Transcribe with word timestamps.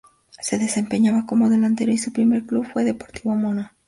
Se 0.41 0.57
desempeñaba 0.57 1.27
como 1.27 1.47
delantero 1.47 1.91
y 1.91 1.97
su 1.99 2.11
primer 2.11 2.47
club 2.47 2.65
fue 2.65 2.83
Deportivo 2.83 3.35
Morón. 3.35 3.67